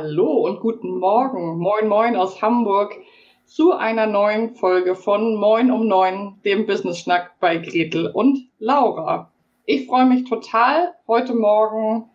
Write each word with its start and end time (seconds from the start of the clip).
Hallo 0.00 0.46
und 0.46 0.60
guten 0.60 1.00
Morgen. 1.00 1.58
Moin, 1.58 1.88
moin 1.88 2.14
aus 2.14 2.40
Hamburg 2.40 2.94
zu 3.46 3.72
einer 3.72 4.06
neuen 4.06 4.54
Folge 4.54 4.94
von 4.94 5.34
Moin 5.34 5.72
um 5.72 5.88
Neun, 5.88 6.40
dem 6.44 6.66
Business 6.66 7.00
Schnack 7.00 7.40
bei 7.40 7.56
Gretel 7.56 8.06
und 8.06 8.48
Laura. 8.60 9.32
Ich 9.64 9.88
freue 9.88 10.06
mich 10.06 10.22
total, 10.22 10.94
heute 11.08 11.34
Morgen 11.34 12.08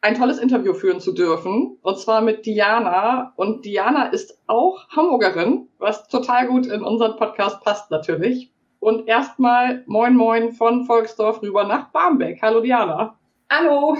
ein 0.00 0.14
tolles 0.14 0.38
Interview 0.38 0.72
führen 0.72 1.00
zu 1.00 1.12
dürfen. 1.12 1.76
Und 1.82 1.98
zwar 1.98 2.22
mit 2.22 2.46
Diana. 2.46 3.34
Und 3.36 3.66
Diana 3.66 4.06
ist 4.06 4.40
auch 4.46 4.88
Hamburgerin, 4.88 5.68
was 5.78 6.08
total 6.08 6.46
gut 6.46 6.64
in 6.64 6.82
unseren 6.82 7.18
Podcast 7.18 7.62
passt 7.62 7.90
natürlich. 7.90 8.50
Und 8.80 9.06
erstmal 9.06 9.84
Moin 9.84 10.16
Moin 10.16 10.52
von 10.52 10.86
Volksdorf 10.86 11.42
rüber 11.42 11.64
nach 11.64 11.90
Barmbek. 11.90 12.40
Hallo 12.40 12.62
Diana. 12.62 13.18
Hallo. 13.50 13.98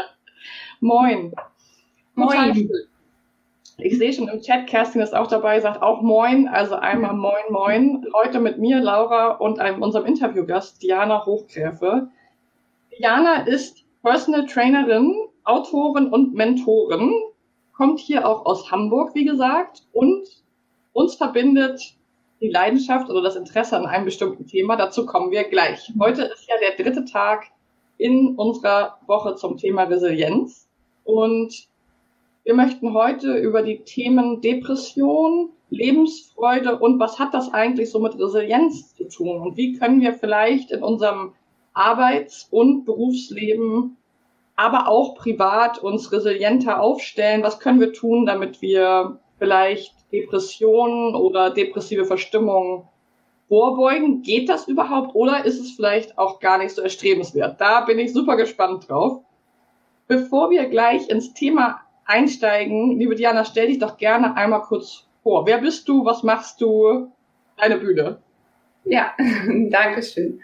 Moin. 0.80 1.32
Moin. 2.16 2.70
Ich 3.78 3.98
sehe 3.98 4.10
schon 4.10 4.28
im 4.28 4.40
Chat, 4.40 4.66
Kerstin 4.66 5.02
ist 5.02 5.14
auch 5.14 5.26
dabei, 5.26 5.60
sagt 5.60 5.82
auch 5.82 6.00
Moin, 6.00 6.48
also 6.48 6.74
einmal 6.76 7.12
Moin 7.12 7.44
Moin. 7.50 8.06
Heute 8.14 8.40
mit 8.40 8.58
mir, 8.58 8.80
Laura, 8.80 9.32
und 9.32 9.60
einem, 9.60 9.82
unserem 9.82 10.06
Interviewgast, 10.06 10.82
Diana 10.82 11.26
Hochgräfe. 11.26 12.08
Diana 12.98 13.46
ist 13.46 13.84
Personal 14.02 14.46
Trainerin, 14.46 15.14
Autorin 15.44 16.06
und 16.06 16.32
Mentorin, 16.32 17.12
kommt 17.74 18.00
hier 18.00 18.26
auch 18.26 18.46
aus 18.46 18.70
Hamburg, 18.70 19.14
wie 19.14 19.26
gesagt, 19.26 19.82
und 19.92 20.26
uns 20.94 21.16
verbindet 21.16 21.96
die 22.40 22.48
Leidenschaft 22.48 23.10
oder 23.10 23.20
das 23.20 23.36
Interesse 23.36 23.76
an 23.76 23.84
einem 23.84 24.06
bestimmten 24.06 24.46
Thema. 24.46 24.76
Dazu 24.76 25.04
kommen 25.04 25.30
wir 25.30 25.44
gleich. 25.44 25.92
Heute 26.00 26.22
ist 26.22 26.48
ja 26.48 26.54
der 26.60 26.82
dritte 26.82 27.04
Tag 27.04 27.44
in 27.98 28.36
unserer 28.36 28.98
Woche 29.06 29.36
zum 29.36 29.58
Thema 29.58 29.82
Resilienz 29.82 30.66
und 31.04 31.68
wir 32.46 32.54
möchten 32.54 32.94
heute 32.94 33.34
über 33.34 33.62
die 33.62 33.80
Themen 33.80 34.40
Depression, 34.40 35.50
Lebensfreude 35.68 36.78
und 36.78 37.00
was 37.00 37.18
hat 37.18 37.34
das 37.34 37.52
eigentlich 37.52 37.90
so 37.90 37.98
mit 37.98 38.16
Resilienz 38.20 38.94
zu 38.94 39.08
tun 39.08 39.40
und 39.40 39.56
wie 39.56 39.76
können 39.76 40.00
wir 40.00 40.14
vielleicht 40.14 40.70
in 40.70 40.80
unserem 40.80 41.32
Arbeits- 41.74 42.46
und 42.52 42.84
Berufsleben, 42.84 43.96
aber 44.54 44.86
auch 44.86 45.16
privat 45.16 45.82
uns 45.82 46.12
resilienter 46.12 46.80
aufstellen? 46.80 47.42
Was 47.42 47.58
können 47.58 47.80
wir 47.80 47.92
tun, 47.92 48.26
damit 48.26 48.62
wir 48.62 49.18
vielleicht 49.40 49.92
Depressionen 50.12 51.16
oder 51.16 51.50
depressive 51.50 52.04
Verstimmungen 52.04 52.84
vorbeugen? 53.48 54.22
Geht 54.22 54.48
das 54.48 54.68
überhaupt 54.68 55.16
oder 55.16 55.44
ist 55.44 55.58
es 55.58 55.72
vielleicht 55.72 56.16
auch 56.16 56.38
gar 56.38 56.58
nicht 56.58 56.76
so 56.76 56.80
erstrebenswert? 56.80 57.60
Da 57.60 57.80
bin 57.80 57.98
ich 57.98 58.12
super 58.12 58.36
gespannt 58.36 58.88
drauf. 58.88 59.22
Bevor 60.06 60.50
wir 60.50 60.66
gleich 60.66 61.08
ins 61.08 61.34
Thema 61.34 61.80
einsteigen, 62.06 62.98
liebe 62.98 63.14
Diana, 63.14 63.44
stell 63.44 63.66
dich 63.66 63.78
doch 63.78 63.96
gerne 63.96 64.36
einmal 64.36 64.62
kurz 64.62 65.06
vor. 65.22 65.46
Wer 65.46 65.58
bist 65.58 65.88
du? 65.88 66.04
Was 66.04 66.22
machst 66.22 66.60
du? 66.60 67.12
Deine 67.56 67.78
Bühne. 67.78 68.18
Ja, 68.84 69.12
danke 69.70 70.02
schön. 70.02 70.40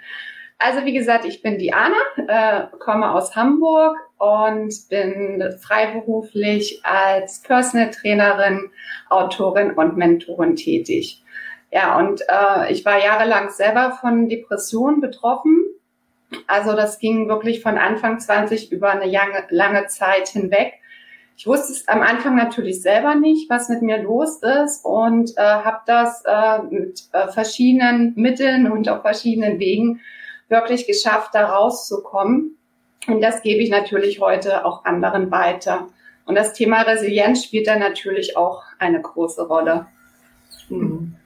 Also 0.59 0.85
wie 0.85 0.93
gesagt, 0.93 1.25
ich 1.25 1.43
bin 1.43 1.59
Diana, 1.59 1.97
äh, 2.29 2.67
komme 2.79 3.11
aus 3.11 3.35
Hamburg 3.35 3.97
und 4.19 4.73
bin 4.89 5.43
freiberuflich 5.61 6.81
als 6.85 7.43
Personal 7.43 7.91
Trainerin, 7.91 8.71
Autorin 9.09 9.73
und 9.73 9.97
Mentorin 9.97 10.55
tätig. 10.55 11.23
Ja, 11.73 11.99
und 11.99 12.21
äh, 12.29 12.71
ich 12.71 12.85
war 12.85 13.03
jahrelang 13.03 13.51
selber 13.51 13.99
von 14.01 14.29
Depressionen 14.29 15.01
betroffen. 15.01 15.65
Also 16.47 16.77
das 16.77 16.99
ging 16.99 17.29
wirklich 17.29 17.61
von 17.63 17.77
Anfang 17.77 18.21
20 18.21 18.71
über 18.71 18.91
eine 18.91 19.07
lange, 19.11 19.45
lange 19.51 19.87
Zeit 19.87 20.29
hinweg. 20.29 20.75
Ich 21.37 21.47
wusste 21.47 21.73
es 21.73 21.89
am 21.89 22.03
Anfang 22.03 22.37
natürlich 22.37 22.83
selber 22.83 23.15
nicht, 23.15 23.51
was 23.51 23.69
mit 23.69 23.83
mir 23.83 24.03
los 24.03 24.41
ist 24.43 24.85
und 24.85 25.33
äh, 25.37 25.41
habe 25.41 25.81
das 25.87 26.23
äh, 26.27 26.63
mit 26.63 27.05
äh, 27.13 27.29
verschiedenen 27.29 28.13
Mitteln 28.17 28.71
und 28.71 28.89
auf 28.89 29.03
verschiedenen 29.03 29.59
Wegen 29.59 30.01
wirklich 30.49 30.87
geschafft, 30.87 31.31
da 31.35 31.47
rauszukommen. 31.47 32.57
Und 33.09 33.21
das 33.21 33.43
gebe 33.43 33.63
ich 33.63 33.71
natürlich 33.71 34.21
heute 34.21 34.65
auch 34.65 34.85
anderen 34.85 35.31
weiter. 35.31 35.89
Und 36.27 36.37
das 36.37 36.53
Thema 36.53 36.83
Resilienz 36.83 37.43
spielt 37.45 37.67
da 37.67 37.77
natürlich 37.77 38.37
auch 38.37 38.63
eine 38.79 39.01
große 39.01 39.47
Rolle. 39.47 39.87
Hm. 40.69 41.17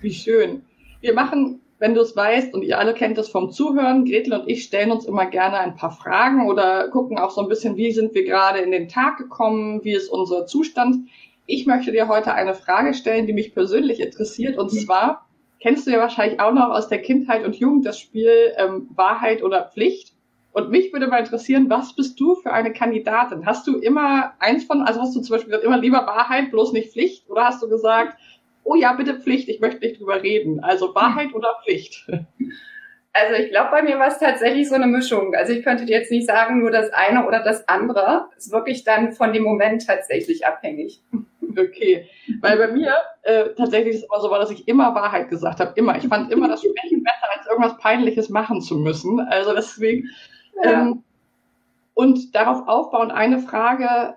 Wie 0.00 0.12
schön. 0.12 0.64
Wir 1.00 1.14
machen, 1.14 1.62
wenn 1.78 1.94
du 1.94 2.00
es 2.00 2.16
weißt 2.16 2.54
und 2.54 2.62
ihr 2.62 2.78
alle 2.78 2.94
kennt 2.94 3.18
es 3.18 3.28
vom 3.28 3.50
Zuhören, 3.50 4.04
Gretel 4.04 4.32
und 4.32 4.48
ich 4.48 4.64
stellen 4.64 4.90
uns 4.90 5.06
immer 5.06 5.26
gerne 5.26 5.58
ein 5.58 5.76
paar 5.76 5.90
Fragen 5.90 6.48
oder 6.48 6.88
gucken 6.88 7.18
auch 7.18 7.30
so 7.30 7.40
ein 7.40 7.48
bisschen, 7.48 7.76
wie 7.76 7.92
sind 7.92 8.14
wir 8.14 8.24
gerade 8.24 8.60
in 8.60 8.70
den 8.70 8.88
Tag 8.88 9.18
gekommen, 9.18 9.82
wie 9.84 9.94
ist 9.94 10.08
unser 10.08 10.46
Zustand. 10.46 11.08
Ich 11.46 11.66
möchte 11.66 11.92
dir 11.92 12.08
heute 12.08 12.32
eine 12.34 12.54
Frage 12.54 12.94
stellen, 12.94 13.26
die 13.26 13.32
mich 13.32 13.54
persönlich 13.54 14.00
interessiert 14.00 14.56
und 14.56 14.70
zwar, 14.70 15.28
kennst 15.60 15.86
du 15.86 15.90
ja 15.90 15.98
wahrscheinlich 15.98 16.40
auch 16.40 16.52
noch 16.52 16.70
aus 16.70 16.88
der 16.88 17.02
Kindheit 17.02 17.44
und 17.44 17.56
Jugend 17.56 17.86
das 17.86 17.98
Spiel 17.98 18.54
ähm, 18.56 18.88
Wahrheit 18.94 19.42
oder 19.42 19.70
Pflicht. 19.72 20.14
Und 20.52 20.70
mich 20.70 20.92
würde 20.92 21.08
mal 21.08 21.18
interessieren, 21.18 21.68
was 21.68 21.96
bist 21.96 22.20
du 22.20 22.36
für 22.36 22.52
eine 22.52 22.72
Kandidatin? 22.72 23.44
Hast 23.44 23.66
du 23.66 23.76
immer 23.76 24.34
eins 24.38 24.62
von, 24.64 24.82
also 24.82 25.00
hast 25.00 25.16
du 25.16 25.20
zum 25.20 25.34
Beispiel 25.34 25.50
gesagt, 25.50 25.64
immer 25.64 25.78
lieber 25.78 26.06
Wahrheit, 26.06 26.52
bloß 26.52 26.72
nicht 26.72 26.92
Pflicht? 26.92 27.28
Oder 27.28 27.46
hast 27.46 27.60
du 27.60 27.68
gesagt, 27.68 28.16
oh 28.64 28.74
ja, 28.74 28.92
bitte 28.94 29.20
Pflicht, 29.20 29.48
ich 29.48 29.60
möchte 29.60 29.80
nicht 29.80 30.00
drüber 30.00 30.22
reden? 30.22 30.60
Also 30.60 30.94
Wahrheit 30.94 31.32
oder 31.34 31.60
Pflicht? 31.62 32.06
Also 33.16 33.40
ich 33.40 33.50
glaube, 33.50 33.70
bei 33.70 33.82
mir 33.82 33.96
war 34.00 34.08
es 34.08 34.18
tatsächlich 34.18 34.68
so 34.68 34.74
eine 34.74 34.88
Mischung. 34.88 35.36
Also 35.36 35.52
ich 35.52 35.62
könnte 35.62 35.86
dir 35.86 35.98
jetzt 35.98 36.10
nicht 36.10 36.26
sagen, 36.26 36.58
nur 36.58 36.72
das 36.72 36.92
eine 36.92 37.24
oder 37.24 37.44
das 37.44 37.68
andere. 37.68 38.28
Ist 38.36 38.50
wirklich 38.50 38.82
dann 38.82 39.12
von 39.12 39.32
dem 39.32 39.44
Moment 39.44 39.86
tatsächlich 39.86 40.44
abhängig. 40.44 41.00
Okay, 41.56 42.08
weil 42.40 42.58
bei 42.58 42.66
mir 42.72 42.92
äh, 43.22 43.50
tatsächlich 43.56 43.94
ist 43.94 44.02
es 44.02 44.08
immer 44.10 44.20
so 44.20 44.28
war, 44.28 44.40
dass 44.40 44.50
ich 44.50 44.66
immer 44.66 44.92
Wahrheit 44.96 45.30
gesagt 45.30 45.60
habe, 45.60 45.72
immer. 45.76 45.96
Ich 45.96 46.08
fand 46.08 46.32
immer 46.32 46.48
das 46.48 46.62
Sprechen 46.62 47.04
besser, 47.04 47.28
als 47.36 47.46
irgendwas 47.46 47.78
Peinliches 47.78 48.28
machen 48.28 48.60
zu 48.60 48.76
müssen. 48.78 49.20
Also 49.20 49.54
deswegen. 49.54 50.08
Ja. 50.64 50.82
Ähm, 50.82 51.04
und 51.94 52.34
darauf 52.34 52.66
aufbauend 52.66 53.12
eine 53.12 53.38
Frage, 53.38 54.16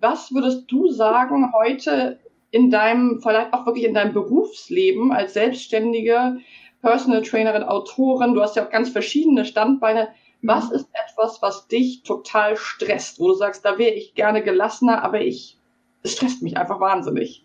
was 0.00 0.34
würdest 0.34 0.64
du 0.66 0.88
sagen 0.88 1.52
heute 1.54 2.18
in 2.54 2.70
deinem, 2.70 3.20
vielleicht 3.20 3.52
auch 3.52 3.66
wirklich 3.66 3.84
in 3.84 3.94
deinem 3.94 4.12
Berufsleben 4.12 5.12
als 5.12 5.34
Selbstständige, 5.34 6.38
Personal 6.82 7.22
Trainerin, 7.22 7.64
Autorin, 7.64 8.34
du 8.34 8.42
hast 8.42 8.54
ja 8.54 8.64
auch 8.64 8.70
ganz 8.70 8.90
verschiedene 8.90 9.44
Standbeine. 9.44 10.08
Was 10.42 10.70
ist 10.70 10.88
etwas, 10.92 11.42
was 11.42 11.66
dich 11.66 12.04
total 12.04 12.56
stresst, 12.56 13.18
wo 13.18 13.28
du 13.28 13.34
sagst, 13.34 13.64
da 13.64 13.76
wäre 13.78 13.94
ich 13.94 14.14
gerne 14.14 14.42
gelassener, 14.42 15.02
aber 15.02 15.20
ich 15.20 15.58
es 16.04 16.12
stresst 16.12 16.42
mich 16.42 16.56
einfach 16.56 16.78
wahnsinnig. 16.78 17.44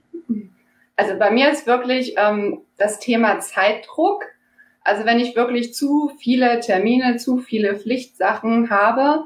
Also 0.95 1.17
bei 1.17 1.31
mir 1.31 1.49
ist 1.49 1.65
wirklich 1.65 2.13
ähm, 2.17 2.61
das 2.77 2.99
Thema 2.99 3.39
Zeitdruck. 3.39 4.25
Also 4.83 5.05
wenn 5.05 5.19
ich 5.19 5.35
wirklich 5.35 5.73
zu 5.73 6.11
viele 6.19 6.59
Termine, 6.59 7.17
zu 7.17 7.37
viele 7.37 7.79
Pflichtsachen 7.79 8.69
habe, 8.69 9.23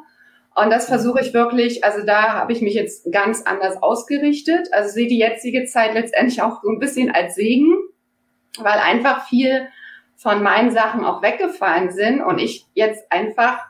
und 0.55 0.69
das 0.69 0.85
versuche 0.85 1.21
ich 1.21 1.33
wirklich, 1.33 1.83
also 1.83 2.05
da 2.05 2.33
habe 2.33 2.53
ich 2.53 2.61
mich 2.61 2.75
jetzt 2.75 3.11
ganz 3.11 3.41
anders 3.43 3.81
ausgerichtet. 3.81 4.67
Also 4.71 4.89
sehe 4.89 5.07
die 5.07 5.17
jetzige 5.17 5.65
Zeit 5.65 5.93
letztendlich 5.93 6.41
auch 6.41 6.61
so 6.61 6.69
ein 6.69 6.79
bisschen 6.79 7.09
als 7.09 7.35
Segen, 7.35 7.73
weil 8.59 8.79
einfach 8.79 9.27
viel 9.27 9.67
von 10.15 10.43
meinen 10.43 10.71
Sachen 10.71 11.05
auch 11.05 11.23
weggefallen 11.23 11.91
sind 11.91 12.21
und 12.21 12.37
ich 12.37 12.67
jetzt 12.75 13.11
einfach 13.11 13.65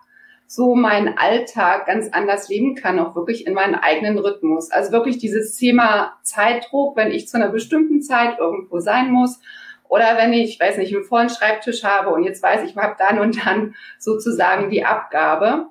so 0.46 0.76
meinen 0.76 1.18
Alltag 1.18 1.88
ganz 1.88 2.10
anders 2.12 2.50
leben 2.50 2.76
kann, 2.76 3.00
auch 3.00 3.16
wirklich 3.16 3.48
in 3.48 3.54
meinen 3.54 3.76
eigenen 3.76 4.20
Rhythmus. 4.20 4.70
Also 4.70 4.92
wirklich 4.92 5.18
dieses 5.18 5.56
Thema 5.56 6.14
Zeitdruck, 6.22 6.98
wenn 6.98 7.12
ich 7.12 7.28
zu 7.28 7.38
einer 7.38 7.50
bestimmten 7.50 8.02
Zeit 8.02 8.38
irgendwo 8.38 8.80
sein 8.80 9.10
muss 9.10 9.40
oder 9.88 10.18
wenn 10.18 10.34
ich, 10.34 10.60
weiß 10.60 10.78
nicht, 10.78 10.94
einen 10.94 11.06
vollen 11.06 11.30
Schreibtisch 11.30 11.84
habe 11.84 12.10
und 12.12 12.24
jetzt 12.24 12.44
weiß 12.44 12.64
ich, 12.64 12.72
ich 12.72 12.78
habe 12.78 12.96
dann 13.00 13.20
und 13.20 13.46
dann 13.46 13.74
sozusagen 13.98 14.70
die 14.70 14.86
Abgabe. 14.86 15.68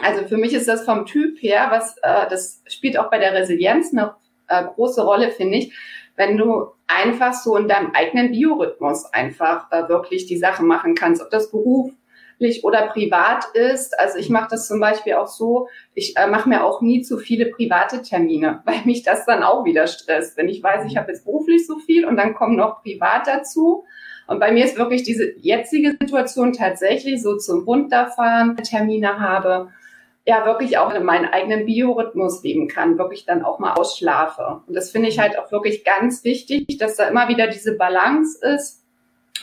Also 0.00 0.26
für 0.26 0.36
mich 0.36 0.52
ist 0.54 0.68
das 0.68 0.84
vom 0.84 1.06
Typ 1.06 1.40
her, 1.40 1.68
was 1.70 1.96
äh, 2.02 2.28
das 2.28 2.62
spielt 2.66 2.98
auch 2.98 3.10
bei 3.10 3.18
der 3.18 3.32
Resilienz 3.32 3.92
eine 3.92 4.14
äh, 4.48 4.64
große 4.64 5.02
Rolle, 5.02 5.30
finde 5.30 5.58
ich, 5.58 5.74
wenn 6.16 6.36
du 6.36 6.66
einfach 6.86 7.32
so 7.32 7.56
in 7.56 7.68
deinem 7.68 7.92
eigenen 7.92 8.32
Biorhythmus 8.32 9.06
einfach 9.12 9.70
äh, 9.70 9.88
wirklich 9.88 10.26
die 10.26 10.36
Sachen 10.36 10.66
machen 10.66 10.94
kannst, 10.94 11.22
ob 11.22 11.30
das 11.30 11.50
beruflich 11.50 12.64
oder 12.64 12.88
privat 12.88 13.44
ist. 13.54 13.98
Also 13.98 14.18
ich 14.18 14.30
mache 14.30 14.48
das 14.50 14.68
zum 14.68 14.80
Beispiel 14.80 15.14
auch 15.14 15.28
so, 15.28 15.68
ich 15.94 16.16
äh, 16.16 16.26
mache 16.26 16.48
mir 16.48 16.64
auch 16.64 16.80
nie 16.80 17.02
zu 17.02 17.18
viele 17.18 17.46
private 17.46 18.02
Termine, 18.02 18.62
weil 18.66 18.84
mich 18.84 19.02
das 19.02 19.26
dann 19.26 19.42
auch 19.42 19.64
wieder 19.64 19.86
stresst. 19.86 20.36
Wenn 20.36 20.48
ich 20.48 20.62
weiß, 20.62 20.84
ich 20.86 20.96
habe 20.96 21.12
jetzt 21.12 21.24
beruflich 21.24 21.66
so 21.66 21.78
viel 21.78 22.04
und 22.04 22.16
dann 22.16 22.34
kommen 22.34 22.56
noch 22.56 22.82
privat 22.82 23.26
dazu. 23.26 23.84
Und 24.26 24.40
bei 24.40 24.52
mir 24.52 24.64
ist 24.64 24.78
wirklich 24.78 25.02
diese 25.02 25.34
jetzige 25.38 25.96
Situation 26.00 26.52
tatsächlich 26.52 27.22
so 27.22 27.36
zum 27.36 27.64
Runterfahren 27.64 28.56
Termine 28.56 29.20
habe 29.20 29.70
ja 30.26 30.46
wirklich 30.46 30.78
auch 30.78 30.92
in 30.94 31.04
meinen 31.04 31.26
eigenen 31.26 31.66
Biorhythmus 31.66 32.42
leben 32.42 32.68
kann, 32.68 32.98
wirklich 32.98 33.26
dann 33.26 33.44
auch 33.44 33.58
mal 33.58 33.74
ausschlafe. 33.74 34.62
Und 34.66 34.74
das 34.74 34.90
finde 34.90 35.08
ich 35.08 35.18
halt 35.18 35.38
auch 35.38 35.52
wirklich 35.52 35.84
ganz 35.84 36.24
wichtig, 36.24 36.78
dass 36.78 36.96
da 36.96 37.08
immer 37.08 37.28
wieder 37.28 37.46
diese 37.46 37.76
Balance 37.76 38.38
ist 38.54 38.82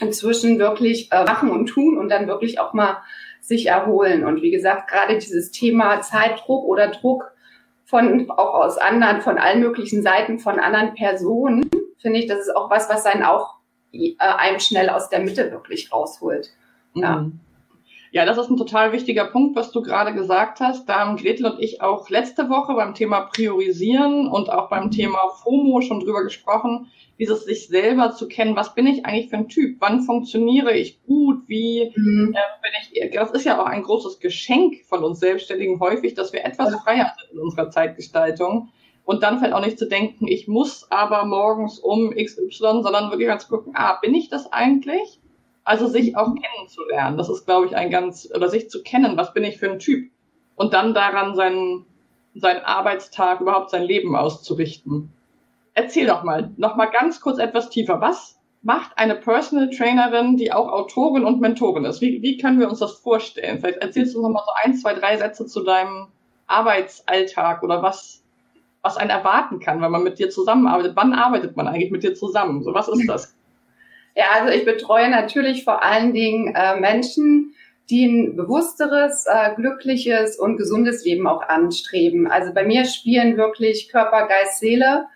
inzwischen 0.00 0.58
wirklich 0.58 1.12
äh, 1.12 1.24
machen 1.24 1.50
und 1.50 1.66
tun 1.66 1.98
und 1.98 2.08
dann 2.08 2.26
wirklich 2.26 2.58
auch 2.58 2.72
mal 2.72 2.98
sich 3.40 3.66
erholen. 3.66 4.24
Und 4.24 4.42
wie 4.42 4.50
gesagt, 4.50 4.90
gerade 4.90 5.18
dieses 5.18 5.50
Thema 5.50 6.00
Zeitdruck 6.00 6.64
oder 6.64 6.88
Druck 6.88 7.32
von 7.84 8.30
auch 8.30 8.54
aus 8.54 8.78
anderen, 8.78 9.20
von 9.20 9.38
allen 9.38 9.60
möglichen 9.60 10.02
Seiten 10.02 10.38
von 10.38 10.58
anderen 10.58 10.94
Personen, 10.94 11.70
finde 11.98 12.18
ich, 12.18 12.26
das 12.26 12.40
ist 12.40 12.56
auch 12.56 12.70
was, 12.70 12.88
was 12.88 13.06
einen 13.06 13.22
auch 13.22 13.56
äh, 13.92 14.14
einem 14.18 14.58
schnell 14.58 14.88
aus 14.88 15.10
der 15.10 15.20
Mitte 15.20 15.50
wirklich 15.52 15.92
rausholt. 15.92 16.50
Ja. 16.94 17.20
Mhm. 17.20 17.40
Ja, 18.12 18.26
das 18.26 18.36
ist 18.36 18.50
ein 18.50 18.58
total 18.58 18.92
wichtiger 18.92 19.24
Punkt, 19.24 19.56
was 19.56 19.72
du 19.72 19.80
gerade 19.80 20.12
gesagt 20.12 20.60
hast. 20.60 20.86
Da 20.86 21.00
haben 21.00 21.16
Gretel 21.16 21.46
und 21.46 21.60
ich 21.60 21.80
auch 21.80 22.10
letzte 22.10 22.50
Woche 22.50 22.74
beim 22.74 22.92
Thema 22.92 23.22
Priorisieren 23.22 24.28
und 24.28 24.50
auch 24.50 24.68
beim 24.68 24.90
Thema 24.90 25.30
FOMO 25.42 25.80
schon 25.80 26.00
drüber 26.00 26.22
gesprochen, 26.22 26.88
dieses 27.18 27.44
sich 27.44 27.68
selber 27.68 28.12
zu 28.12 28.28
kennen, 28.28 28.54
was 28.54 28.74
bin 28.74 28.86
ich 28.86 29.06
eigentlich 29.06 29.30
für 29.30 29.38
ein 29.38 29.48
Typ, 29.48 29.78
wann 29.80 30.02
funktioniere 30.02 30.76
ich 30.76 31.02
gut, 31.04 31.44
wie 31.46 31.90
mhm. 31.96 32.34
äh, 32.34 32.60
bin 32.60 32.72
ich, 32.82 33.14
das 33.14 33.30
ist 33.30 33.44
ja 33.44 33.58
auch 33.58 33.66
ein 33.66 33.82
großes 33.82 34.20
Geschenk 34.20 34.84
von 34.84 35.02
uns 35.04 35.20
Selbstständigen 35.20 35.80
häufig, 35.80 36.12
dass 36.12 36.34
wir 36.34 36.44
etwas 36.44 36.74
freier 36.82 37.14
sind 37.18 37.32
in 37.32 37.38
unserer 37.38 37.70
Zeitgestaltung 37.70 38.68
und 39.04 39.22
dann 39.22 39.38
vielleicht 39.38 39.54
auch 39.54 39.64
nicht 39.64 39.78
zu 39.78 39.88
denken, 39.88 40.28
ich 40.28 40.48
muss 40.48 40.86
aber 40.90 41.24
morgens 41.24 41.78
um 41.78 42.10
XY, 42.10 42.82
sondern 42.82 43.10
wirklich 43.10 43.28
mal 43.28 43.40
zu 43.40 43.48
gucken, 43.48 43.72
ah, 43.74 43.98
bin 44.02 44.14
ich 44.14 44.28
das 44.28 44.52
eigentlich? 44.52 45.21
Also 45.64 45.86
sich 45.86 46.16
auch 46.16 46.34
kennenzulernen. 46.34 47.16
Das 47.16 47.28
ist, 47.28 47.46
glaube 47.46 47.66
ich, 47.66 47.76
ein 47.76 47.90
ganz, 47.90 48.28
oder 48.34 48.48
sich 48.48 48.68
zu 48.68 48.82
kennen, 48.82 49.16
was 49.16 49.32
bin 49.32 49.44
ich 49.44 49.58
für 49.58 49.70
ein 49.70 49.78
Typ? 49.78 50.10
Und 50.56 50.74
dann 50.74 50.94
daran 50.94 51.36
seinen, 51.36 51.86
seinen 52.34 52.64
Arbeitstag, 52.64 53.40
überhaupt 53.40 53.70
sein 53.70 53.84
Leben 53.84 54.16
auszurichten. 54.16 55.12
Erzähl 55.74 56.06
doch 56.06 56.24
mal, 56.24 56.50
noch 56.56 56.76
mal 56.76 56.86
ganz 56.86 57.20
kurz 57.20 57.38
etwas 57.38 57.70
tiefer. 57.70 58.00
Was 58.00 58.38
macht 58.62 58.96
eine 58.96 59.14
Personal 59.14 59.70
Trainerin, 59.70 60.36
die 60.36 60.52
auch 60.52 60.68
Autorin 60.68 61.24
und 61.24 61.40
Mentorin 61.40 61.84
ist? 61.84 62.00
Wie, 62.00 62.22
wie 62.22 62.36
können 62.36 62.60
wir 62.60 62.68
uns 62.68 62.80
das 62.80 62.92
vorstellen? 62.92 63.60
Vielleicht 63.60 63.78
erzählst 63.78 64.14
du 64.14 64.22
noch 64.22 64.30
mal 64.30 64.42
so 64.44 64.52
ein, 64.62 64.74
zwei, 64.74 64.94
drei 64.94 65.16
Sätze 65.16 65.46
zu 65.46 65.62
deinem 65.62 66.08
Arbeitsalltag 66.46 67.62
oder 67.62 67.82
was, 67.82 68.22
was 68.82 68.96
einen 68.96 69.10
erwarten 69.10 69.60
kann, 69.60 69.80
wenn 69.80 69.90
man 69.90 70.02
mit 70.02 70.18
dir 70.18 70.28
zusammenarbeitet. 70.28 70.96
Wann 70.96 71.14
arbeitet 71.14 71.56
man 71.56 71.68
eigentlich 71.68 71.90
mit 71.90 72.02
dir 72.02 72.14
zusammen? 72.14 72.62
So, 72.62 72.74
was 72.74 72.88
ist 72.88 73.04
das? 73.08 73.36
Ja, 74.14 74.24
also 74.34 74.52
ich 74.52 74.64
betreue 74.64 75.08
natürlich 75.10 75.64
vor 75.64 75.82
allen 75.82 76.12
Dingen 76.12 76.54
äh, 76.54 76.78
Menschen, 76.78 77.54
die 77.90 78.06
ein 78.06 78.36
bewussteres, 78.36 79.26
äh, 79.26 79.54
glückliches 79.54 80.38
und 80.38 80.56
gesundes 80.56 81.04
Leben 81.04 81.26
auch 81.26 81.42
anstreben. 81.42 82.26
Also 82.26 82.52
bei 82.52 82.64
mir 82.64 82.84
spielen 82.84 83.36
wirklich 83.36 83.90
Körper, 83.90 84.28
Geist, 84.28 84.60
Seele 84.60 85.06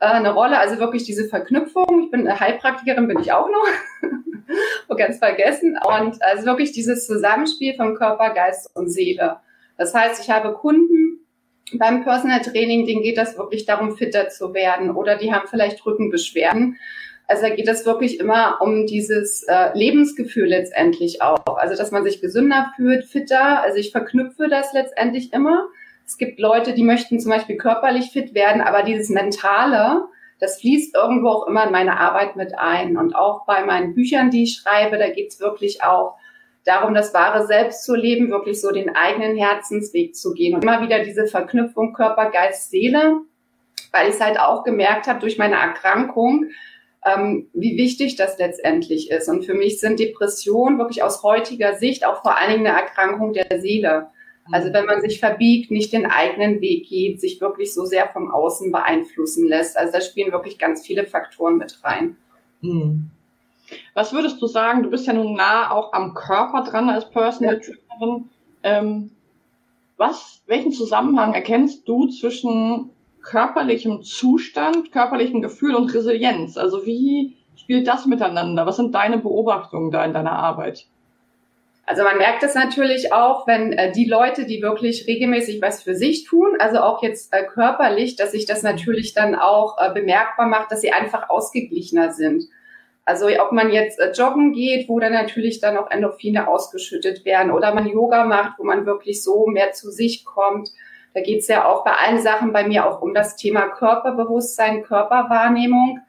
äh, 0.00 0.06
eine 0.06 0.32
Rolle, 0.32 0.58
also 0.58 0.78
wirklich 0.78 1.04
diese 1.04 1.28
Verknüpfung. 1.28 2.04
Ich 2.04 2.10
bin 2.10 2.26
eine 2.26 2.38
Heilpraktikerin, 2.38 3.08
bin 3.08 3.20
ich 3.20 3.32
auch 3.32 3.48
noch. 3.48 3.66
ganz 4.96 5.18
vergessen. 5.18 5.76
Und 5.84 6.22
also 6.22 6.46
wirklich 6.46 6.72
dieses 6.72 7.06
Zusammenspiel 7.06 7.74
von 7.74 7.96
Körper, 7.96 8.30
Geist 8.30 8.70
und 8.74 8.88
Seele. 8.88 9.38
Das 9.76 9.94
heißt, 9.94 10.22
ich 10.22 10.30
habe 10.30 10.54
Kunden 10.54 11.26
beim 11.78 12.04
Personal 12.04 12.40
Training, 12.42 12.86
denen 12.86 13.02
geht 13.02 13.18
das 13.18 13.36
wirklich 13.36 13.66
darum, 13.66 13.96
fitter 13.96 14.28
zu 14.28 14.54
werden 14.54 14.90
oder 14.90 15.16
die 15.16 15.32
haben 15.32 15.48
vielleicht 15.48 15.84
Rückenbeschwerden. 15.84 16.76
Also 17.26 17.42
da 17.42 17.54
geht 17.54 17.68
es 17.68 17.86
wirklich 17.86 18.20
immer 18.20 18.58
um 18.60 18.86
dieses 18.86 19.44
äh, 19.44 19.76
Lebensgefühl 19.76 20.46
letztendlich 20.46 21.22
auch. 21.22 21.56
Also 21.56 21.74
dass 21.76 21.90
man 21.90 22.04
sich 22.04 22.20
gesünder 22.20 22.72
fühlt, 22.76 23.04
fitter. 23.04 23.62
Also 23.62 23.78
ich 23.78 23.92
verknüpfe 23.92 24.48
das 24.48 24.72
letztendlich 24.72 25.32
immer. 25.32 25.68
Es 26.06 26.18
gibt 26.18 26.38
Leute, 26.38 26.74
die 26.74 26.84
möchten 26.84 27.18
zum 27.18 27.30
Beispiel 27.30 27.56
körperlich 27.56 28.10
fit 28.10 28.34
werden, 28.34 28.60
aber 28.60 28.82
dieses 28.82 29.08
Mentale, 29.08 30.02
das 30.38 30.60
fließt 30.60 30.94
irgendwo 30.94 31.28
auch 31.28 31.46
immer 31.46 31.64
in 31.64 31.72
meine 31.72 31.98
Arbeit 31.98 32.36
mit 32.36 32.58
ein. 32.58 32.98
Und 32.98 33.16
auch 33.16 33.46
bei 33.46 33.64
meinen 33.64 33.94
Büchern, 33.94 34.30
die 34.30 34.42
ich 34.42 34.56
schreibe, 34.56 34.98
da 34.98 35.08
geht 35.08 35.28
es 35.28 35.40
wirklich 35.40 35.82
auch 35.82 36.16
darum, 36.64 36.94
das 36.94 37.14
wahre 37.14 37.46
Selbst 37.46 37.84
zu 37.84 37.94
leben, 37.94 38.30
wirklich 38.30 38.60
so 38.60 38.70
den 38.70 38.94
eigenen 38.94 39.36
Herzensweg 39.36 40.14
zu 40.14 40.34
gehen. 40.34 40.54
Und 40.54 40.62
immer 40.62 40.82
wieder 40.82 41.02
diese 41.02 41.26
Verknüpfung 41.26 41.94
Körper, 41.94 42.30
Geist, 42.30 42.70
Seele, 42.70 43.20
weil 43.92 44.08
ich 44.08 44.16
es 44.16 44.20
halt 44.20 44.38
auch 44.38 44.64
gemerkt 44.64 45.06
habe 45.06 45.20
durch 45.20 45.38
meine 45.38 45.56
Erkrankung, 45.56 46.50
ähm, 47.04 47.48
wie 47.52 47.76
wichtig 47.76 48.16
das 48.16 48.38
letztendlich 48.38 49.10
ist. 49.10 49.28
Und 49.28 49.44
für 49.44 49.54
mich 49.54 49.80
sind 49.80 50.00
Depressionen 50.00 50.78
wirklich 50.78 51.02
aus 51.02 51.22
heutiger 51.22 51.74
Sicht 51.74 52.06
auch 52.06 52.22
vor 52.22 52.38
allen 52.38 52.52
Dingen 52.52 52.66
eine 52.66 52.78
Erkrankung 52.78 53.32
der 53.32 53.60
Seele. 53.60 54.08
Also 54.52 54.72
wenn 54.72 54.84
man 54.84 55.00
sich 55.00 55.20
verbiegt, 55.20 55.70
nicht 55.70 55.92
den 55.92 56.06
eigenen 56.06 56.60
Weg 56.60 56.88
geht, 56.88 57.20
sich 57.20 57.40
wirklich 57.40 57.72
so 57.72 57.84
sehr 57.84 58.08
vom 58.08 58.30
Außen 58.30 58.72
beeinflussen 58.72 59.48
lässt. 59.48 59.76
Also 59.76 59.92
da 59.92 60.00
spielen 60.00 60.32
wirklich 60.32 60.58
ganz 60.58 60.86
viele 60.86 61.06
Faktoren 61.06 61.56
mit 61.56 61.78
rein. 61.82 62.16
Hm. 62.60 63.10
Was 63.94 64.12
würdest 64.12 64.40
du 64.42 64.46
sagen? 64.46 64.82
Du 64.82 64.90
bist 64.90 65.06
ja 65.06 65.12
nun 65.12 65.34
nah 65.34 65.70
auch 65.70 65.92
am 65.92 66.14
Körper 66.14 66.62
dran 66.62 66.90
als 66.90 67.08
Personal 67.10 67.60
Trainerin. 67.60 68.30
Ähm, 68.62 69.10
was, 69.96 70.42
welchen 70.46 70.72
Zusammenhang 70.72 71.34
erkennst 71.34 71.88
du 71.88 72.08
zwischen 72.08 72.90
körperlichem 73.24 74.02
Zustand, 74.02 74.92
körperlichem 74.92 75.42
Gefühl 75.42 75.74
und 75.74 75.92
Resilienz? 75.92 76.56
Also 76.56 76.86
wie 76.86 77.36
spielt 77.56 77.88
das 77.88 78.06
miteinander? 78.06 78.66
Was 78.66 78.76
sind 78.76 78.94
deine 78.94 79.18
Beobachtungen 79.18 79.90
da 79.90 80.04
in 80.04 80.12
deiner 80.12 80.32
Arbeit? 80.32 80.86
Also 81.86 82.02
man 82.02 82.16
merkt 82.16 82.42
es 82.42 82.54
natürlich 82.54 83.12
auch, 83.12 83.46
wenn 83.46 83.72
äh, 83.72 83.92
die 83.92 84.06
Leute, 84.06 84.46
die 84.46 84.62
wirklich 84.62 85.06
regelmäßig 85.06 85.60
was 85.60 85.82
für 85.82 85.94
sich 85.94 86.24
tun, 86.24 86.56
also 86.58 86.78
auch 86.78 87.02
jetzt 87.02 87.32
äh, 87.34 87.44
körperlich, 87.44 88.16
dass 88.16 88.32
sich 88.32 88.46
das 88.46 88.62
natürlich 88.62 89.12
dann 89.12 89.34
auch 89.34 89.76
äh, 89.78 89.92
bemerkbar 89.92 90.46
macht, 90.46 90.72
dass 90.72 90.80
sie 90.80 90.92
einfach 90.92 91.28
ausgeglichener 91.28 92.12
sind. 92.12 92.44
Also 93.04 93.26
ob 93.38 93.52
man 93.52 93.70
jetzt 93.70 94.00
äh, 94.00 94.12
joggen 94.12 94.52
geht, 94.52 94.88
wo 94.88 94.98
dann 94.98 95.12
natürlich 95.12 95.60
dann 95.60 95.76
auch 95.76 95.90
Endorphine 95.90 96.48
ausgeschüttet 96.48 97.26
werden, 97.26 97.52
oder 97.52 97.74
man 97.74 97.86
Yoga 97.86 98.24
macht, 98.24 98.58
wo 98.58 98.64
man 98.64 98.86
wirklich 98.86 99.22
so 99.22 99.46
mehr 99.46 99.72
zu 99.72 99.90
sich 99.90 100.24
kommt 100.24 100.70
da 101.14 101.20
geht 101.20 101.40
es 101.40 101.48
ja 101.48 101.64
auch 101.64 101.84
bei 101.84 101.92
allen 101.92 102.20
Sachen 102.20 102.52
bei 102.52 102.66
mir 102.66 102.86
auch 102.86 103.00
um 103.00 103.14
das 103.14 103.36
Thema 103.36 103.68
Körperbewusstsein, 103.68 104.82
Körperwahrnehmung 104.82 106.00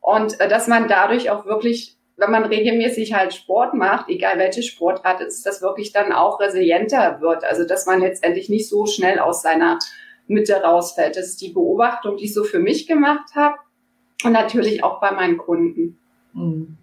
und 0.00 0.40
äh, 0.40 0.48
dass 0.48 0.66
man 0.66 0.88
dadurch 0.88 1.30
auch 1.30 1.46
wirklich, 1.46 1.96
wenn 2.16 2.32
man 2.32 2.44
regelmäßig 2.44 3.14
halt 3.14 3.32
Sport 3.32 3.74
macht, 3.74 4.08
egal 4.08 4.38
welche 4.38 4.62
Sportart 4.62 5.20
ist, 5.20 5.46
das 5.46 5.62
wirklich 5.62 5.92
dann 5.92 6.12
auch 6.12 6.40
resilienter 6.40 7.20
wird. 7.20 7.44
Also 7.44 7.64
dass 7.64 7.86
man 7.86 8.00
letztendlich 8.00 8.48
nicht 8.48 8.68
so 8.68 8.86
schnell 8.86 9.20
aus 9.20 9.42
seiner 9.42 9.78
Mitte 10.26 10.54
rausfällt. 10.56 11.16
Das 11.16 11.26
ist 11.26 11.40
die 11.40 11.52
Beobachtung, 11.52 12.16
die 12.16 12.24
ich 12.24 12.34
so 12.34 12.42
für 12.42 12.58
mich 12.58 12.86
gemacht 12.86 13.36
habe 13.36 13.56
und 14.24 14.32
natürlich 14.32 14.82
auch 14.82 15.00
bei 15.00 15.12
meinen 15.12 15.38
Kunden. 15.38 15.98
Mhm 16.32 16.77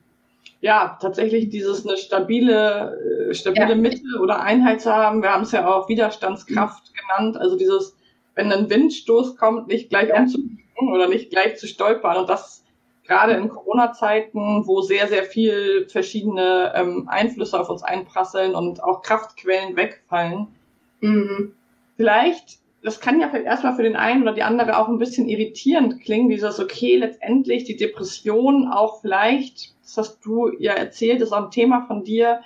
ja, 0.65 0.98
tatsächlich 1.00 1.50
dieses 1.50 1.86
eine 1.86 1.95
stabile, 1.95 3.29
äh, 3.29 3.34
stabile 3.36 3.69
ja. 3.69 3.75
Mitte 3.75 4.01
oder 4.19 4.41
Einheit 4.41 4.81
zu 4.81 4.91
haben. 4.91 5.22
Wir 5.22 5.31
haben 5.31 5.43
es 5.43 5.51
ja 5.51 5.72
auch 5.72 5.88
Widerstandskraft 5.88 6.91
mhm. 6.91 6.98
genannt. 6.98 7.38
Also 7.38 7.55
dieses, 7.55 7.95
wenn 8.34 8.51
ein 8.51 8.67
Windstoß 8.67 9.38
kommt, 9.38 9.67
nicht 9.67 9.91
gleich 9.91 10.10
ja. 10.10 10.17
umzukippen 10.17 10.91
oder 10.91 11.07
nicht 11.07 11.29
gleich 11.29 11.57
zu 11.57 11.67
stolpern. 11.67 12.17
Und 12.17 12.29
das 12.29 12.63
gerade 13.03 13.34
in 13.34 13.50
Corona-Zeiten, 13.50 14.65
wo 14.65 14.81
sehr, 14.81 15.07
sehr 15.07 15.25
viel 15.25 15.88
verschiedene 15.88 16.74
ähm, 16.74 17.07
Einflüsse 17.10 17.60
auf 17.60 17.69
uns 17.69 17.84
einprasseln 17.84 18.55
und 18.55 18.84
auch 18.84 19.03
Kraftquellen 19.03 19.75
wegfallen. 19.75 20.48
Mhm. 21.01 21.53
Vielleicht, 21.95 22.57
das 22.86 23.00
kann 23.00 23.20
ja 23.20 23.30
vielleicht 23.30 23.48
erstmal 23.48 23.75
für 23.75 23.84
den 23.84 23.96
einen 23.96 24.22
oder 24.22 24.34
die 24.34 24.44
andere 24.44 24.77
auch 24.77 24.88
ein 24.88 25.00
bisschen 25.00 25.27
irritierend 25.27 26.01
klingen, 26.01 26.30
dieses, 26.30 26.60
okay, 26.60 26.96
letztendlich 26.96 27.65
die 27.65 27.75
Depression 27.75 28.68
auch 28.68 29.01
vielleicht 29.01 29.75
das 29.86 29.98
hast 29.98 30.25
du 30.25 30.51
ja 30.58 30.74
erzählt, 30.74 31.22
ist 31.22 31.32
auch 31.32 31.46
ein 31.46 31.51
Thema 31.51 31.86
von 31.86 32.04
dir, 32.04 32.42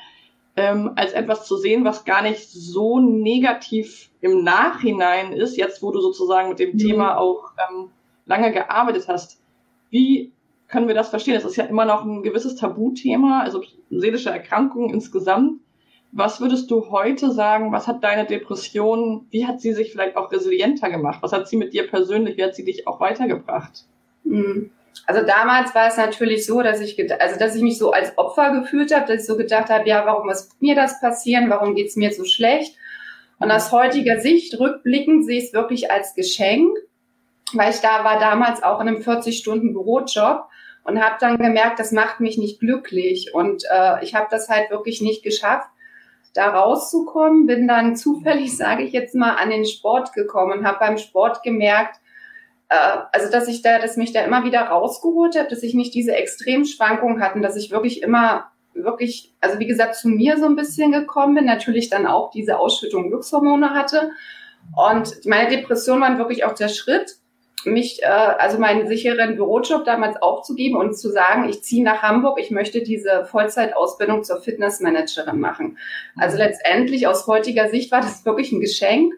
ähm, 0.55 0.91
als 0.96 1.13
etwas 1.13 1.48
zu 1.48 1.55
sehen, 1.55 1.86
was 1.86 2.03
gar 2.03 2.22
nicht 2.22 2.50
so 2.50 3.00
negativ 3.00 4.10
im 4.19 4.43
Nachhinein 4.43 5.31
ist, 5.31 5.55
jetzt 5.55 5.81
wo 5.81 5.91
du 5.91 6.01
sozusagen 6.01 6.50
mit 6.50 6.60
dem 6.60 6.74
mhm. 6.74 6.77
Thema 6.77 7.17
auch 7.17 7.51
ähm, 7.69 7.89
lange 8.25 8.51
gearbeitet 8.51 9.08
hast. 9.08 9.41
Wie 9.89 10.34
können 10.67 10.88
wir 10.88 10.96
das 10.96 11.10
verstehen? 11.10 11.36
Das 11.36 11.46
ist 11.46 11.55
ja 11.55 11.63
immer 11.63 11.86
noch 11.86 12.03
ein 12.03 12.24
gewisses 12.24 12.55
Tabuthema, 12.55 13.41
also 13.41 13.63
seelische 13.89 14.29
Erkrankungen 14.29 14.93
insgesamt. 14.93 15.62
Was 16.12 16.42
würdest 16.42 16.72
du 16.72 16.89
heute 16.89 17.32
sagen, 17.32 17.72
was 17.72 17.88
hat 17.88 18.04
deine 18.04 18.25
Depression, 18.25 19.28
wie 19.30 19.46
hat 19.46 19.62
sie 19.62 19.74
sich 19.74 19.92
vielleicht 19.92 20.18
auch 20.18 20.32
resilienter 20.32 20.89
gemacht? 20.89 21.20
Was 21.22 21.34
hat 21.34 21.48
sie 21.48 21.56
mit 21.56 21.74
dir 21.74 21.88
persönlich, 21.88 22.38
wie 22.38 22.44
hat 22.44 22.56
sie 22.56 22.66
dich 22.66 22.88
auch 22.88 23.00
weitergebracht? 23.00 23.86
Mhm. 24.24 24.72
Also 25.06 25.25
damals 25.25 25.74
war 25.75 25.88
es 25.88 25.98
natürlich 25.98 26.46
so, 26.46 26.62
dass 26.62 26.82
ich, 26.82 27.00
also 27.22 27.39
dass 27.39 27.56
ich 27.56 27.62
mich 27.62 27.78
so 27.78 27.92
als 27.92 28.18
Opfer 28.18 28.51
gefühlt 28.60 28.94
habe, 28.94 29.06
dass 29.06 29.22
ich 29.22 29.28
so 29.28 29.38
gedacht 29.38 29.70
habe, 29.70 29.88
ja, 29.88 30.06
warum 30.06 30.28
muss 30.28 30.50
mir 30.60 30.75
das 30.75 31.00
passieren? 31.00 31.50
Warum 31.50 31.75
geht's 31.75 31.96
mir 31.96 32.12
so 32.12 32.25
schlecht? 32.25 32.75
Und 33.39 33.51
aus 33.51 33.72
heutiger 33.72 34.20
Sicht, 34.20 34.60
rückblickend, 34.60 35.25
sehe 35.25 35.38
ich 35.38 35.46
es 35.46 35.54
wirklich 35.54 35.92
als 35.92 36.13
Geschenk, 36.13 36.78
weil 37.54 37.72
ich 37.72 37.80
da 37.80 38.04
war 38.04 38.20
damals 38.20 38.62
auch 38.62 38.82
in 38.82 38.88
einem 38.88 38.98
40-Stunden-Bürojob 38.98 40.46
und 40.84 41.01
habe 41.01 41.16
dann 41.20 41.38
gemerkt, 41.38 41.80
das 41.80 41.92
macht 41.92 42.20
mich 42.20 42.38
nicht 42.38 42.60
glücklich. 42.60 43.34
Und 43.34 43.63
äh, 43.72 44.04
ich 44.04 44.13
habe 44.16 44.28
das 44.30 44.50
halt 44.50 44.70
wirklich 44.70 45.01
nicht 45.01 45.24
geschafft, 45.24 45.70
da 46.33 46.50
rauszukommen. 46.50 47.45
Bin 47.45 47.67
dann 47.67 47.95
zufällig, 47.95 48.55
sage 48.57 48.83
ich 48.83 48.93
jetzt 48.93 49.15
mal, 49.15 49.36
an 49.36 49.50
den 49.50 49.65
Sport 49.65 50.13
gekommen 50.13 50.59
und 50.59 50.65
habe 50.65 50.79
beim 50.79 50.98
Sport 50.98 51.43
gemerkt, 51.43 52.00
äh, 52.69 52.98
also 53.12 53.31
dass 53.31 53.48
ich 53.48 53.62
da, 53.62 53.79
dass 53.79 53.98
mich 53.98 54.13
da 54.13 54.21
immer 54.21 54.43
wieder 54.43 54.62
rausgeholt 54.62 55.38
habe, 55.38 55.50
dass 55.50 55.63
ich 55.63 55.74
nicht 55.74 55.93
diese 55.93 56.15
Extremschwankungen 56.15 57.21
hatten, 57.21 57.41
dass 57.41 57.55
ich 57.55 57.71
wirklich 57.71 58.01
immer 58.01 58.51
wirklich, 58.74 59.33
also 59.41 59.59
wie 59.59 59.67
gesagt, 59.67 59.95
zu 59.95 60.07
mir 60.07 60.38
so 60.38 60.45
ein 60.45 60.55
bisschen 60.55 60.91
gekommen 60.91 61.36
bin, 61.36 61.45
natürlich 61.45 61.89
dann 61.89 62.05
auch 62.05 62.31
diese 62.31 62.59
Ausschüttung 62.59 63.09
Glückshormone 63.09 63.71
hatte. 63.71 64.12
Und 64.75 65.25
meine 65.25 65.50
Depression 65.50 66.01
war 66.01 66.17
wirklich 66.17 66.45
auch 66.45 66.53
der 66.53 66.69
Schritt, 66.69 67.17
mich, 67.66 68.01
äh, 68.04 68.06
also 68.06 68.58
meinen 68.58 68.88
sicheren 68.88 69.36
Bürojob 69.36 69.86
damals 69.86 70.22
aufzugeben 70.22 70.78
und 70.78 70.98
zu 70.98 71.10
sagen, 71.10 71.50
ich 71.50 71.63
ziehe 71.63 71.84
nach 71.84 72.01
Hamburg, 72.01 72.39
ich 72.39 72.51
möchte 72.51 72.82
diese 72.82 73.25
Vollzeitausbildung 73.25 74.24
zur 74.24 74.42
Fitnessmanagerin 74.42 75.39
machen. 75.39 75.78
Also 76.16 76.38
letztendlich 76.38 77.08
aus 77.08 77.28
heutiger 77.28 77.70
Sicht 77.70 77.92
war 77.92 78.01
das 78.01 78.25
wirklich 78.25 78.51
ein 78.51 78.62
Geschenk, 78.62 79.13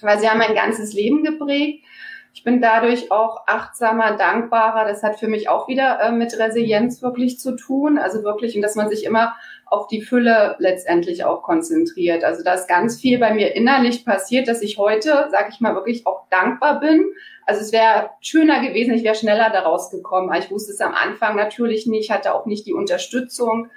weil 0.00 0.18
sie 0.18 0.28
haben 0.28 0.38
mein 0.38 0.54
ganzes 0.54 0.92
Leben 0.92 1.22
geprägt. 1.24 1.84
Ich 2.32 2.44
bin 2.44 2.60
dadurch 2.60 3.10
auch 3.10 3.46
achtsamer, 3.46 4.16
dankbarer. 4.16 4.86
Das 4.86 5.02
hat 5.02 5.18
für 5.18 5.26
mich 5.26 5.48
auch 5.48 5.66
wieder 5.68 6.00
äh, 6.00 6.12
mit 6.12 6.38
Resilienz 6.38 7.02
wirklich 7.02 7.38
zu 7.38 7.56
tun. 7.56 7.98
Also 7.98 8.22
wirklich, 8.22 8.54
und 8.54 8.62
dass 8.62 8.76
man 8.76 8.88
sich 8.88 9.04
immer 9.04 9.34
auf 9.70 9.86
die 9.86 10.02
Fülle 10.02 10.56
letztendlich 10.58 11.24
auch 11.24 11.42
konzentriert. 11.42 12.24
Also 12.24 12.42
da 12.42 12.54
ist 12.54 12.68
ganz 12.68 13.00
viel 13.00 13.18
bei 13.18 13.32
mir 13.32 13.54
innerlich 13.54 14.04
passiert, 14.04 14.48
dass 14.48 14.62
ich 14.62 14.78
heute, 14.78 15.28
sag 15.30 15.48
ich 15.50 15.60
mal, 15.60 15.76
wirklich 15.76 16.06
auch 16.06 16.28
dankbar 16.28 16.80
bin. 16.80 17.04
Also 17.46 17.60
es 17.60 17.72
wäre 17.72 18.10
schöner 18.20 18.60
gewesen, 18.66 18.94
ich 18.94 19.04
wäre 19.04 19.14
schneller 19.14 19.48
daraus 19.50 19.90
gekommen. 19.90 20.34
Ich 20.38 20.50
wusste 20.50 20.72
es 20.72 20.80
am 20.80 20.92
Anfang 20.92 21.36
natürlich 21.36 21.86
nicht, 21.86 22.10
hatte 22.10 22.34
auch 22.34 22.46
nicht 22.46 22.66
die 22.66 22.74
Unterstützung. 22.74 23.70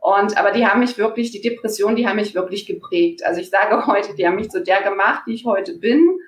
Und 0.00 0.36
aber 0.38 0.52
die 0.52 0.66
haben 0.66 0.80
mich 0.80 0.98
wirklich, 0.98 1.32
die 1.32 1.40
Depression, 1.40 1.96
die 1.96 2.06
haben 2.06 2.16
mich 2.16 2.36
wirklich 2.36 2.66
geprägt. 2.66 3.26
Also 3.26 3.40
ich 3.40 3.50
sage 3.50 3.86
heute, 3.88 4.14
die 4.14 4.26
haben 4.26 4.36
mich 4.36 4.50
zu 4.50 4.62
der 4.62 4.82
gemacht, 4.82 5.24
die 5.26 5.34
ich 5.34 5.44
heute 5.44 5.78
bin. 5.78 6.18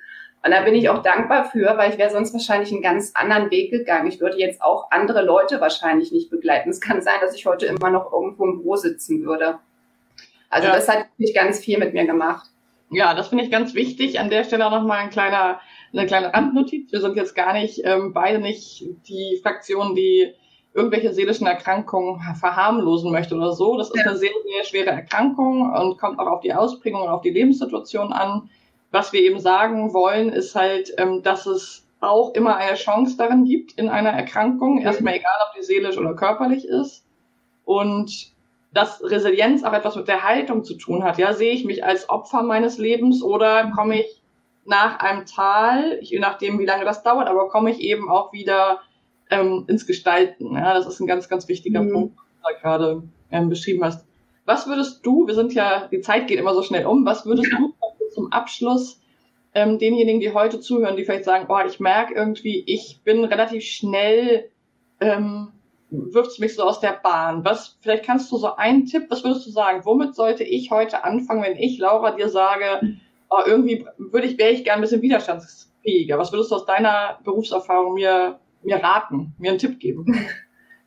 Und 0.42 0.52
da 0.52 0.60
bin 0.62 0.74
ich 0.74 0.88
auch 0.88 1.02
dankbar 1.02 1.44
für, 1.46 1.76
weil 1.76 1.90
ich 1.90 1.98
wäre 1.98 2.10
sonst 2.10 2.32
wahrscheinlich 2.32 2.70
einen 2.70 2.82
ganz 2.82 3.12
anderen 3.14 3.50
Weg 3.50 3.70
gegangen. 3.70 4.06
Ich 4.06 4.20
würde 4.20 4.38
jetzt 4.38 4.62
auch 4.62 4.90
andere 4.90 5.24
Leute 5.24 5.60
wahrscheinlich 5.60 6.12
nicht 6.12 6.30
begleiten. 6.30 6.70
Es 6.70 6.80
kann 6.80 7.02
sein, 7.02 7.16
dass 7.20 7.34
ich 7.34 7.46
heute 7.46 7.66
immer 7.66 7.90
noch 7.90 8.12
irgendwo 8.12 8.44
im 8.44 8.58
Büro 8.58 8.76
sitzen 8.76 9.24
würde. 9.24 9.58
Also 10.48 10.68
ja. 10.68 10.74
das 10.74 10.88
hat 10.88 11.06
mich 11.18 11.34
ganz 11.34 11.58
viel 11.58 11.78
mit 11.78 11.94
mir 11.94 12.06
gemacht. 12.06 12.48
Ja, 12.90 13.14
das 13.14 13.28
finde 13.28 13.44
ich 13.44 13.50
ganz 13.50 13.74
wichtig. 13.74 14.20
An 14.20 14.30
der 14.30 14.44
Stelle 14.44 14.66
auch 14.66 14.70
nochmal 14.70 14.98
ein 14.98 15.10
kleiner, 15.10 15.60
eine 15.92 16.06
kleine 16.06 16.32
Randnotiz. 16.32 16.92
Wir 16.92 17.00
sind 17.00 17.16
jetzt 17.16 17.34
gar 17.34 17.52
nicht, 17.52 17.80
ähm, 17.84 18.12
beide 18.12 18.38
nicht 18.38 18.84
die 19.08 19.40
Fraktion, 19.42 19.96
die 19.96 20.32
irgendwelche 20.72 21.12
seelischen 21.12 21.46
Erkrankungen 21.46 22.20
verharmlosen 22.38 23.10
möchte 23.10 23.34
oder 23.34 23.52
so. 23.52 23.78
Das 23.78 23.90
ist 23.90 23.98
eine 23.98 24.16
sehr, 24.16 24.30
sehr 24.44 24.64
schwere 24.64 24.90
Erkrankung 24.90 25.72
und 25.72 25.98
kommt 25.98 26.18
auch 26.20 26.26
auf 26.26 26.40
die 26.40 26.52
Ausprägung 26.52 27.02
und 27.02 27.08
auf 27.08 27.22
die 27.22 27.30
Lebenssituation 27.30 28.12
an 28.12 28.48
was 28.96 29.12
wir 29.12 29.20
eben 29.20 29.38
sagen 29.40 29.92
wollen, 29.92 30.30
ist 30.30 30.54
halt, 30.54 30.94
ähm, 30.96 31.22
dass 31.22 31.44
es 31.44 31.86
auch 32.00 32.32
immer 32.32 32.56
eine 32.56 32.76
Chance 32.76 33.18
darin 33.18 33.44
gibt 33.44 33.72
in 33.72 33.90
einer 33.90 34.08
Erkrankung, 34.08 34.78
erstmal 34.78 35.16
egal, 35.16 35.34
ob 35.46 35.54
die 35.54 35.62
seelisch 35.62 35.98
oder 35.98 36.14
körperlich 36.14 36.66
ist. 36.66 37.04
Und 37.66 38.34
dass 38.72 39.02
Resilienz 39.02 39.64
auch 39.64 39.74
etwas 39.74 39.96
mit 39.96 40.08
der 40.08 40.24
Haltung 40.24 40.64
zu 40.64 40.76
tun 40.76 41.04
hat. 41.04 41.18
Ja, 41.18 41.34
sehe 41.34 41.52
ich 41.52 41.66
mich 41.66 41.84
als 41.84 42.08
Opfer 42.08 42.42
meines 42.42 42.78
Lebens 42.78 43.22
oder 43.22 43.70
komme 43.74 44.00
ich 44.00 44.22
nach 44.64 44.98
einem 45.00 45.26
Tal, 45.26 45.98
je 46.00 46.18
nachdem, 46.18 46.58
wie 46.58 46.66
lange 46.66 46.86
das 46.86 47.02
dauert, 47.02 47.28
aber 47.28 47.48
komme 47.48 47.70
ich 47.70 47.80
eben 47.80 48.10
auch 48.10 48.32
wieder 48.32 48.80
ähm, 49.30 49.64
ins 49.66 49.86
Gestalten. 49.86 50.54
Ja, 50.54 50.72
das 50.72 50.86
ist 50.86 51.00
ein 51.00 51.06
ganz, 51.06 51.28
ganz 51.28 51.48
wichtiger 51.48 51.82
mhm. 51.82 51.92
Punkt, 51.92 52.16
den 52.16 52.54
du 52.54 52.62
gerade 52.62 53.02
ähm, 53.30 53.50
beschrieben 53.50 53.84
hast. 53.84 54.06
Was 54.46 54.66
würdest 54.66 55.04
du, 55.04 55.26
wir 55.26 55.34
sind 55.34 55.52
ja, 55.52 55.86
die 55.88 56.00
Zeit 56.00 56.28
geht 56.28 56.38
immer 56.38 56.54
so 56.54 56.62
schnell 56.62 56.86
um, 56.86 57.04
was 57.04 57.26
würdest 57.26 57.52
du 57.52 57.74
zum 58.16 58.32
Abschluss 58.32 59.00
ähm, 59.54 59.78
denjenigen, 59.78 60.20
die 60.20 60.32
heute 60.32 60.58
zuhören, 60.58 60.96
die 60.96 61.04
vielleicht 61.04 61.24
sagen, 61.24 61.46
oh, 61.48 61.58
ich 61.66 61.78
merke 61.80 62.14
irgendwie, 62.14 62.64
ich 62.66 63.00
bin 63.04 63.24
relativ 63.24 63.62
schnell, 63.64 64.50
ähm, 65.00 65.48
wirft 65.90 66.40
mich 66.40 66.54
so 66.54 66.62
aus 66.62 66.80
der 66.80 66.98
Bahn. 67.02 67.44
Was, 67.44 67.78
vielleicht 67.80 68.04
kannst 68.04 68.32
du 68.32 68.38
so 68.38 68.56
einen 68.56 68.86
Tipp, 68.86 69.04
was 69.08 69.22
würdest 69.22 69.46
du 69.46 69.50
sagen? 69.50 69.82
Womit 69.84 70.14
sollte 70.14 70.44
ich 70.44 70.70
heute 70.70 71.04
anfangen, 71.04 71.42
wenn 71.42 71.56
ich, 71.56 71.78
Laura, 71.78 72.12
dir 72.12 72.28
sage, 72.28 72.96
oh, 73.30 73.42
irgendwie 73.46 73.86
würde 73.98 74.26
ich, 74.26 74.38
wäre 74.38 74.50
ich 74.50 74.64
gern 74.64 74.76
ein 74.76 74.80
bisschen 74.80 75.02
widerstandsfähiger? 75.02 76.18
Was 76.18 76.32
würdest 76.32 76.50
du 76.50 76.56
aus 76.56 76.66
deiner 76.66 77.20
Berufserfahrung 77.22 77.94
mir, 77.94 78.40
mir 78.62 78.82
raten, 78.82 79.34
mir 79.38 79.50
einen 79.50 79.58
Tipp 79.58 79.78
geben? 79.78 80.26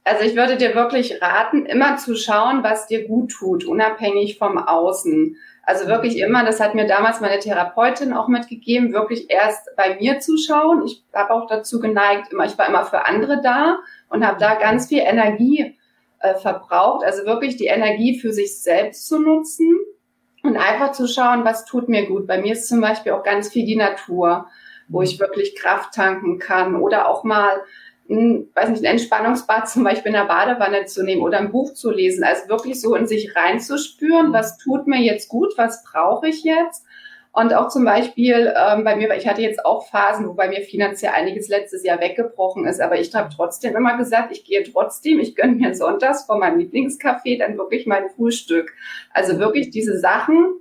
Also 0.03 0.23
ich 0.23 0.35
würde 0.35 0.57
dir 0.57 0.73
wirklich 0.73 1.21
raten, 1.21 1.65
immer 1.65 1.97
zu 1.97 2.15
schauen, 2.15 2.63
was 2.63 2.87
dir 2.87 3.07
gut 3.07 3.31
tut, 3.31 3.65
unabhängig 3.65 4.37
vom 4.39 4.57
Außen. 4.57 5.35
Also 5.69 5.85
wirklich 5.85 6.17
immer, 6.17 6.43
das 6.43 6.59
hat 6.59 6.73
mir 6.73 6.87
damals 6.87 7.21
meine 7.21 7.37
Therapeutin 7.37 8.11
auch 8.11 8.27
mitgegeben, 8.27 8.91
wirklich 8.91 9.29
erst 9.29 9.69
bei 9.77 9.97
mir 9.97 10.19
zu 10.19 10.35
schauen. 10.35 10.83
Ich 10.83 11.03
habe 11.13 11.31
auch 11.31 11.45
dazu 11.45 11.79
geneigt, 11.79 12.33
immer, 12.33 12.45
ich 12.45 12.57
war 12.57 12.67
immer 12.67 12.85
für 12.85 13.05
andere 13.05 13.39
da 13.43 13.77
und 14.09 14.25
habe 14.25 14.39
da 14.39 14.55
ganz 14.55 14.87
viel 14.87 14.97
Energie 14.97 15.77
äh, 16.21 16.33
verbraucht. 16.33 17.05
Also 17.05 17.23
wirklich 17.27 17.55
die 17.55 17.67
Energie 17.67 18.17
für 18.17 18.33
sich 18.33 18.63
selbst 18.63 19.07
zu 19.07 19.19
nutzen 19.19 19.77
und 20.41 20.57
einfach 20.57 20.93
zu 20.93 21.07
schauen, 21.07 21.45
was 21.45 21.65
tut 21.65 21.87
mir 21.87 22.07
gut. 22.07 22.25
Bei 22.25 22.41
mir 22.41 22.53
ist 22.53 22.67
zum 22.67 22.81
Beispiel 22.81 23.11
auch 23.11 23.21
ganz 23.21 23.49
viel 23.49 23.67
die 23.67 23.75
Natur, 23.75 24.47
wo 24.87 25.03
ich 25.03 25.19
wirklich 25.19 25.55
Kraft 25.55 25.93
tanken 25.93 26.39
kann 26.39 26.77
oder 26.77 27.07
auch 27.07 27.23
mal 27.23 27.61
ein, 28.09 28.47
weiß 28.55 28.69
nicht, 28.69 28.85
ein 28.85 28.93
Entspannungsbad 28.93 29.69
zum 29.69 29.83
Beispiel 29.83 30.07
in 30.07 30.17
der 30.17 30.25
Badewanne 30.25 30.85
zu 30.85 31.03
nehmen 31.03 31.21
oder 31.21 31.39
ein 31.39 31.51
Buch 31.51 31.73
zu 31.73 31.91
lesen. 31.91 32.23
Also 32.23 32.49
wirklich 32.49 32.81
so 32.81 32.95
in 32.95 33.07
sich 33.07 33.35
reinzuspüren, 33.35 34.33
was 34.33 34.57
tut 34.57 34.87
mir 34.87 35.01
jetzt 35.01 35.29
gut, 35.29 35.53
was 35.57 35.83
brauche 35.83 36.27
ich 36.27 36.43
jetzt. 36.43 36.85
Und 37.31 37.53
auch 37.53 37.69
zum 37.69 37.85
Beispiel 37.85 38.53
ähm, 38.57 38.83
bei 38.83 38.95
mir, 38.95 39.15
ich 39.15 39.27
hatte 39.27 39.41
jetzt 39.41 39.63
auch 39.63 39.87
Phasen, 39.87 40.27
wo 40.27 40.33
bei 40.33 40.49
mir 40.49 40.61
finanziell 40.61 41.11
einiges 41.13 41.47
letztes 41.47 41.83
Jahr 41.83 42.01
weggebrochen 42.01 42.65
ist, 42.65 42.81
aber 42.81 42.99
ich 42.99 43.13
habe 43.13 43.29
trotzdem 43.33 43.75
immer 43.75 43.97
gesagt, 43.97 44.31
ich 44.31 44.43
gehe 44.43 44.63
trotzdem, 44.63 45.19
ich 45.19 45.35
gönne 45.35 45.53
mir 45.53 45.75
sonntags 45.75 46.25
vor 46.25 46.39
meinem 46.39 46.59
Lieblingscafé 46.59 47.37
dann 47.37 47.57
wirklich 47.57 47.85
mein 47.85 48.09
Frühstück. 48.09 48.73
Also 49.13 49.37
wirklich 49.37 49.69
diese 49.69 49.99
Sachen, 49.99 50.55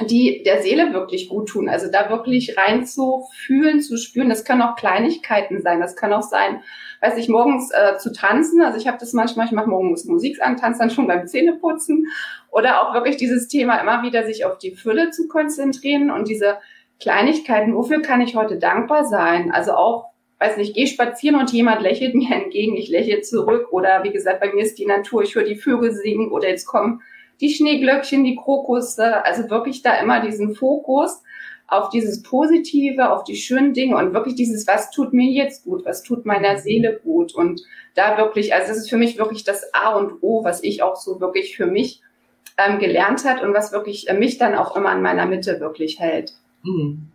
die 0.00 0.42
der 0.44 0.62
Seele 0.62 0.92
wirklich 0.92 1.28
gut 1.28 1.48
tun. 1.48 1.68
Also 1.68 1.90
da 1.90 2.10
wirklich 2.10 2.56
rein 2.56 2.84
zu 2.86 3.26
fühlen, 3.32 3.80
zu 3.80 3.96
spüren. 3.96 4.28
Das 4.28 4.44
können 4.44 4.62
auch 4.62 4.76
Kleinigkeiten 4.76 5.62
sein. 5.62 5.80
Das 5.80 5.96
kann 5.96 6.12
auch 6.12 6.22
sein, 6.22 6.62
weiß 7.00 7.16
ich, 7.16 7.28
morgens 7.28 7.70
äh, 7.70 7.96
zu 7.98 8.12
tanzen. 8.12 8.62
Also 8.62 8.78
ich 8.78 8.86
habe 8.86 8.98
das 8.98 9.12
manchmal, 9.12 9.46
ich 9.46 9.52
mache 9.52 9.68
morgens 9.68 10.04
Musik 10.04 10.42
an, 10.42 10.56
tanze 10.56 10.80
dann 10.80 10.90
schon 10.90 11.06
beim 11.06 11.26
Zähneputzen. 11.26 12.06
Oder 12.50 12.82
auch 12.82 12.94
wirklich 12.94 13.16
dieses 13.16 13.48
Thema 13.48 13.78
immer 13.78 14.02
wieder 14.02 14.24
sich 14.24 14.44
auf 14.44 14.58
die 14.58 14.72
Fülle 14.72 15.10
zu 15.10 15.28
konzentrieren 15.28 16.10
und 16.10 16.28
diese 16.28 16.58
Kleinigkeiten, 17.00 17.74
wofür 17.74 18.02
kann 18.02 18.20
ich 18.20 18.36
heute 18.36 18.58
dankbar 18.58 19.04
sein? 19.04 19.50
Also 19.52 19.72
auch, 19.72 20.06
weiß 20.38 20.56
nicht, 20.56 20.74
gehe 20.74 20.86
spazieren 20.86 21.38
und 21.38 21.52
jemand 21.52 21.82
lächelt 21.82 22.14
mir 22.14 22.30
entgegen, 22.34 22.76
ich 22.76 22.88
lächle 22.88 23.20
zurück. 23.20 23.68
Oder 23.70 24.02
wie 24.02 24.12
gesagt, 24.12 24.40
bei 24.40 24.52
mir 24.52 24.62
ist 24.62 24.78
die 24.78 24.86
Natur, 24.86 25.22
ich 25.22 25.34
höre 25.34 25.44
die 25.44 25.56
Vögel 25.56 25.92
singen 25.92 26.32
oder 26.32 26.48
jetzt 26.48 26.66
kommen 26.66 27.02
die 27.40 27.50
Schneeglöckchen, 27.50 28.24
die 28.24 28.36
Krokusse, 28.36 29.24
also 29.24 29.48
wirklich 29.50 29.82
da 29.82 29.96
immer 30.00 30.20
diesen 30.20 30.54
Fokus 30.54 31.22
auf 31.66 31.88
dieses 31.88 32.22
Positive, 32.22 33.10
auf 33.10 33.24
die 33.24 33.36
schönen 33.36 33.72
Dinge 33.72 33.96
und 33.96 34.12
wirklich 34.12 34.34
dieses, 34.34 34.66
was 34.66 34.90
tut 34.90 35.12
mir 35.12 35.30
jetzt 35.30 35.64
gut, 35.64 35.84
was 35.84 36.02
tut 36.02 36.26
meiner 36.26 36.58
Seele 36.58 37.00
gut 37.02 37.34
und 37.34 37.62
da 37.94 38.18
wirklich, 38.18 38.54
also 38.54 38.68
das 38.68 38.78
ist 38.78 38.90
für 38.90 38.96
mich 38.96 39.18
wirklich 39.18 39.44
das 39.44 39.72
A 39.72 39.94
und 39.94 40.22
O, 40.22 40.44
was 40.44 40.62
ich 40.62 40.82
auch 40.82 40.96
so 40.96 41.20
wirklich 41.20 41.56
für 41.56 41.66
mich 41.66 42.02
ähm, 42.58 42.78
gelernt 42.78 43.24
hat 43.24 43.42
und 43.42 43.54
was 43.54 43.72
wirklich 43.72 44.08
äh, 44.08 44.14
mich 44.14 44.38
dann 44.38 44.54
auch 44.54 44.76
immer 44.76 44.90
an 44.90 45.02
meiner 45.02 45.26
Mitte 45.26 45.60
wirklich 45.60 45.98
hält. 46.00 46.34
Mhm. 46.62 47.08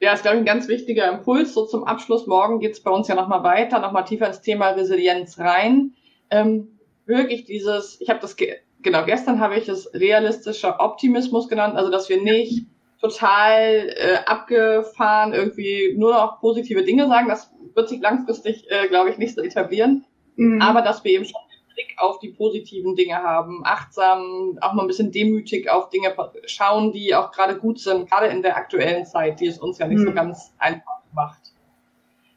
Ja, 0.00 0.12
ist, 0.12 0.22
glaube 0.22 0.36
ich, 0.36 0.42
ein 0.42 0.46
ganz 0.46 0.66
wichtiger 0.66 1.08
Impuls. 1.12 1.54
So 1.54 1.64
zum 1.64 1.84
Abschluss. 1.84 2.26
Morgen 2.26 2.58
geht's 2.58 2.80
bei 2.80 2.90
uns 2.90 3.06
ja 3.06 3.14
nochmal 3.14 3.44
weiter, 3.44 3.78
nochmal 3.78 4.04
tiefer 4.04 4.26
ins 4.26 4.40
Thema 4.40 4.70
Resilienz 4.70 5.38
rein. 5.38 5.92
Ähm, 6.30 6.78
wirklich 7.06 7.44
dieses, 7.44 8.00
ich 8.00 8.08
habe 8.08 8.18
das 8.20 8.36
genau, 8.82 9.04
gestern 9.04 9.40
habe 9.40 9.56
ich 9.56 9.68
es 9.68 9.92
realistischer 9.94 10.80
Optimismus 10.80 11.48
genannt, 11.48 11.76
also 11.76 11.90
dass 11.90 12.08
wir 12.08 12.20
nicht 12.20 12.66
total 13.00 13.92
äh, 13.96 14.18
abgefahren 14.26 15.32
irgendwie 15.32 15.94
nur 15.96 16.12
noch 16.12 16.40
positive 16.40 16.84
Dinge 16.84 17.08
sagen. 17.08 17.28
Das 17.28 17.52
wird 17.74 17.88
sich 17.88 18.00
langfristig, 18.00 18.70
äh, 18.70 18.86
glaube 18.88 19.10
ich, 19.10 19.18
nicht 19.18 19.34
so 19.34 19.42
etablieren. 19.42 20.04
Mhm. 20.36 20.62
Aber 20.62 20.82
dass 20.82 21.02
wir 21.04 21.12
eben 21.12 21.24
schon 21.24 21.40
den 21.50 21.74
Blick 21.74 21.96
auf 21.98 22.20
die 22.20 22.30
positiven 22.30 22.94
Dinge 22.94 23.16
haben, 23.16 23.62
achtsam, 23.64 24.56
auch 24.60 24.72
mal 24.72 24.82
ein 24.82 24.86
bisschen 24.86 25.10
demütig 25.10 25.68
auf 25.68 25.90
Dinge 25.90 26.14
schauen, 26.46 26.92
die 26.92 27.14
auch 27.14 27.32
gerade 27.32 27.58
gut 27.58 27.80
sind, 27.80 28.08
gerade 28.08 28.28
in 28.28 28.42
der 28.42 28.56
aktuellen 28.56 29.04
Zeit, 29.04 29.40
die 29.40 29.48
es 29.48 29.58
uns 29.58 29.78
ja 29.78 29.88
nicht 29.88 30.00
mhm. 30.00 30.06
so 30.06 30.12
ganz 30.12 30.54
einfach 30.58 31.02
macht. 31.12 31.40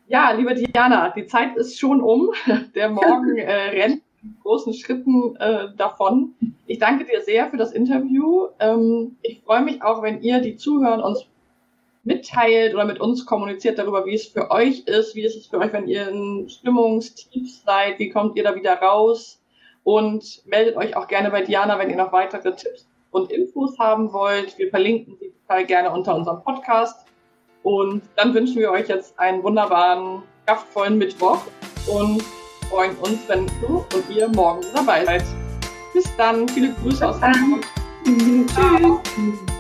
Ja, 0.07 0.31
liebe 0.31 0.53
Diana, 0.53 1.09
die 1.09 1.25
Zeit 1.25 1.55
ist 1.55 1.79
schon 1.79 2.01
um. 2.01 2.31
Der 2.75 2.89
Morgen 2.89 3.37
äh, 3.37 3.69
rennt 3.69 4.01
großen 4.41 4.74
Schritten 4.74 5.36
äh, 5.38 5.67
davon. 5.77 6.34
Ich 6.67 6.79
danke 6.79 7.05
dir 7.05 7.22
sehr 7.22 7.50
für 7.50 7.58
das 7.58 7.72
Interview. 7.72 8.48
Ähm, 8.60 9.17
ich 9.22 9.41
freue 9.41 9.62
mich 9.62 9.82
auch, 9.82 10.01
wenn 10.01 10.22
ihr, 10.22 10.39
die 10.39 10.58
zuhören, 10.58 11.01
uns 11.01 11.25
mitteilt 12.03 12.74
oder 12.75 12.86
mit 12.86 13.00
uns 13.00 13.25
kommuniziert 13.25 13.79
darüber, 13.79 14.05
wie 14.05 14.13
es 14.13 14.27
für 14.27 14.51
euch 14.51 14.82
ist, 14.86 15.15
wie 15.15 15.25
ist 15.25 15.36
es 15.36 15.48
für 15.48 15.58
euch, 15.58 15.74
wenn 15.74 15.88
ihr 15.88 16.08
in 16.08 16.48
Stimmungstief 16.48 17.51
seid, 17.65 18.00
wie 18.00 18.10
kommt 18.10 18.38
ihr 18.38 18.44
da 18.44 18.55
wieder 18.55 18.75
raus 18.75 19.41
und 19.84 20.44
meldet 20.46 20.77
euch 20.77 20.96
auch 20.96 21.08
gerne 21.08 21.32
bei 21.32 21.41
Diana, 21.41 21.79
wenn 21.79 21.89
ihr 21.89 21.98
noch 21.98 22.12
weitere 22.12 22.55
Tipps 22.55 22.88
und 23.10 23.32
Infos 23.32 23.79
haben 23.79 24.13
wollt. 24.13 24.58
Wir 24.58 24.70
verlinken 24.70 25.17
sie 25.20 25.34
total 25.41 25.65
gerne 25.65 25.91
unter 25.91 26.15
unserem 26.15 26.44
Podcast 26.44 27.08
und 27.63 28.03
dann 28.15 28.34
wünschen 28.36 28.58
wir 28.58 28.72
euch 28.72 28.88
jetzt 28.88 29.17
einen 29.17 29.41
wunderbaren, 29.41 30.22
kraftvollen 30.46 31.00
Mittwoch 31.00 31.39
und 31.91 32.24
freuen 32.75 32.96
uns, 32.98 33.20
wenn 33.27 33.46
du 33.62 33.86
und 33.94 34.10
ihr 34.10 34.27
morgen 34.27 34.62
dabei 34.74 35.05
seid. 35.05 35.24
Bis 35.94 36.03
dann. 36.17 36.46
Viele 36.50 36.74
Grüße 36.74 37.08
aus 37.08 37.22
Hamburg. 37.22 37.65
Tschüss. 38.03 39.54